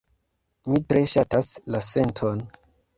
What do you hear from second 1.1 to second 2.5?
ŝatas la senton.